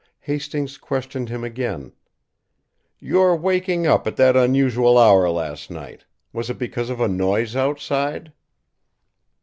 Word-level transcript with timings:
Hastings 0.21 0.79
questioned 0.79 1.29
him 1.29 1.43
again: 1.43 1.93
"Your 2.97 3.35
waking 3.35 3.85
up 3.85 4.07
at 4.07 4.15
that 4.15 4.35
unusual 4.35 4.97
hour 4.97 5.29
last 5.29 5.69
night 5.69 6.05
was 6.33 6.49
it 6.49 6.57
because 6.57 6.89
of 6.89 6.99
a 6.99 7.07
noise 7.07 7.55
outside?" 7.55 8.33